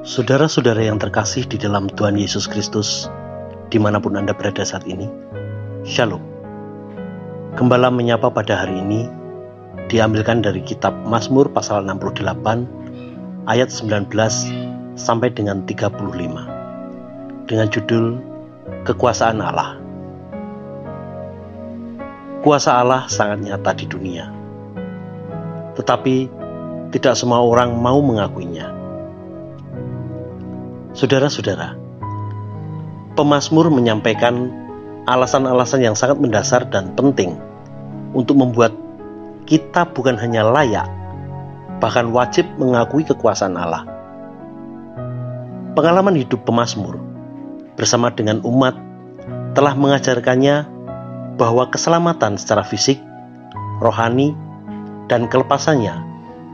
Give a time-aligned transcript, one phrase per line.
[0.00, 3.12] Saudara-saudara yang terkasih di dalam Tuhan Yesus Kristus,
[3.68, 5.04] di mana pun Anda berada saat ini,
[5.84, 6.24] Shalom.
[7.52, 9.04] Gembala menyapa pada hari ini
[9.92, 12.24] diambilkan dari kitab Mazmur pasal 68
[13.44, 14.08] ayat 19
[14.96, 15.92] sampai dengan 35
[17.44, 18.24] dengan judul
[18.88, 19.76] Kekuasaan Allah.
[22.40, 24.32] Kuasa Allah sangat nyata di dunia.
[25.76, 26.16] Tetapi
[26.88, 28.79] tidak semua orang mau mengakuinya.
[30.90, 31.78] Saudara-saudara,
[33.14, 34.50] pemazmur menyampaikan
[35.06, 37.38] alasan-alasan yang sangat mendasar dan penting
[38.10, 38.74] untuk membuat
[39.46, 40.90] kita bukan hanya layak,
[41.78, 43.86] bahkan wajib mengakui kekuasaan Allah.
[45.78, 46.98] Pengalaman hidup pemazmur
[47.78, 48.74] bersama dengan umat
[49.54, 50.66] telah mengajarkannya
[51.38, 52.98] bahwa keselamatan secara fisik,
[53.78, 54.34] rohani,
[55.06, 56.02] dan kelepasannya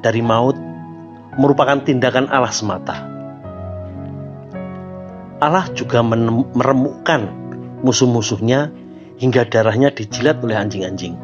[0.00, 0.56] dari maut
[1.36, 3.11] merupakan tindakan Allah semata
[5.42, 7.26] Allah juga meremukkan
[7.82, 8.70] musuh-musuhnya
[9.18, 11.18] hingga darahnya dijilat oleh anjing-anjing.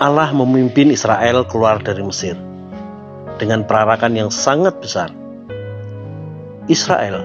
[0.00, 2.40] Allah memimpin Israel keluar dari Mesir
[3.36, 5.12] dengan perarakan yang sangat besar.
[6.72, 7.20] Israel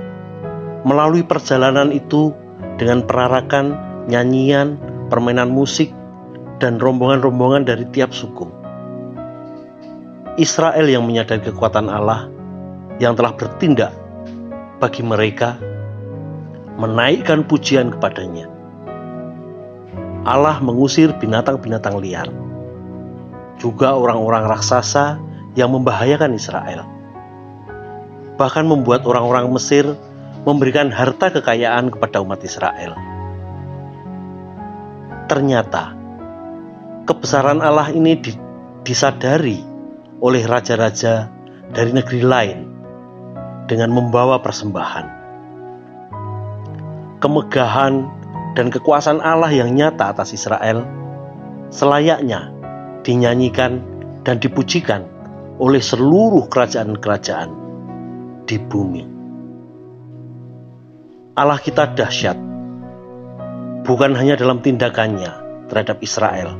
[0.84, 2.36] melalui perjalanan itu
[2.76, 3.80] dengan perarakan,
[4.12, 4.76] nyanyian,
[5.08, 5.88] permainan musik,
[6.60, 8.52] dan rombongan-rombongan dari tiap suku.
[10.36, 12.28] Israel yang menyadari kekuatan Allah
[13.00, 14.05] yang telah bertindak
[14.80, 15.56] bagi mereka
[16.76, 18.52] menaikkan pujian kepadanya.
[20.26, 22.28] Allah mengusir binatang-binatang liar,
[23.62, 25.22] juga orang-orang raksasa
[25.54, 26.84] yang membahayakan Israel.
[28.36, 29.96] Bahkan membuat orang-orang Mesir
[30.44, 32.98] memberikan harta kekayaan kepada umat Israel.
[35.32, 35.96] Ternyata
[37.08, 38.20] kebesaran Allah ini
[38.84, 39.64] disadari
[40.20, 41.32] oleh raja-raja
[41.72, 42.75] dari negeri lain
[43.66, 45.06] dengan membawa persembahan.
[47.22, 47.94] Kemegahan
[48.54, 50.86] dan kekuasaan Allah yang nyata atas Israel
[51.74, 52.54] selayaknya
[53.02, 53.82] dinyanyikan
[54.26, 55.06] dan dipujikan
[55.58, 57.50] oleh seluruh kerajaan-kerajaan
[58.46, 59.04] di bumi.
[61.36, 62.38] Allah kita dahsyat,
[63.84, 65.32] bukan hanya dalam tindakannya
[65.68, 66.56] terhadap Israel,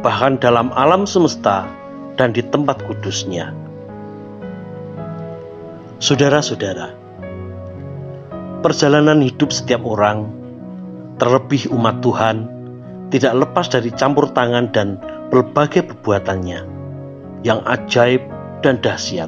[0.00, 1.68] bahkan dalam alam semesta
[2.16, 3.67] dan di tempat kudusnya
[5.98, 6.94] Saudara-saudara,
[8.62, 10.30] perjalanan hidup setiap orang,
[11.18, 12.46] terlebih umat Tuhan,
[13.10, 15.02] tidak lepas dari campur tangan dan
[15.34, 16.62] berbagai perbuatannya
[17.42, 18.22] yang ajaib
[18.62, 19.26] dan dahsyat.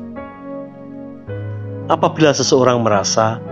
[1.91, 3.43] Apabila seseorang merasa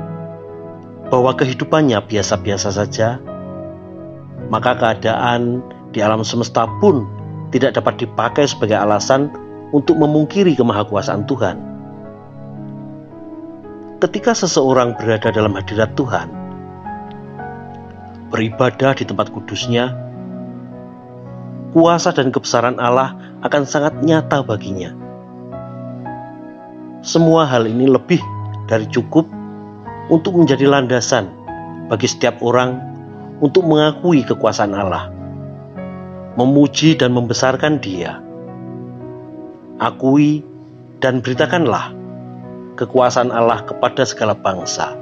[1.10, 3.18] bahwa kehidupannya biasa-biasa saja,
[4.46, 5.58] maka keadaan
[5.90, 7.02] di alam semesta pun
[7.50, 9.26] tidak dapat dipakai sebagai alasan
[9.74, 11.67] untuk memungkiri kemahakuasaan Tuhan
[13.98, 16.30] ketika seseorang berada dalam hadirat Tuhan,
[18.30, 19.90] beribadah di tempat kudusnya,
[21.74, 24.94] kuasa dan kebesaran Allah akan sangat nyata baginya.
[27.02, 28.22] Semua hal ini lebih
[28.70, 29.26] dari cukup
[30.10, 31.30] untuk menjadi landasan
[31.90, 32.78] bagi setiap orang
[33.42, 35.10] untuk mengakui kekuasaan Allah,
[36.38, 38.22] memuji dan membesarkan Dia.
[39.78, 40.42] Akui
[40.98, 41.94] dan beritakanlah
[42.78, 44.94] kekuasaan Allah kepada segala bangsa.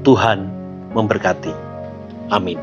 [0.00, 0.48] Tuhan
[0.96, 1.52] memberkati.
[2.32, 2.56] Amin.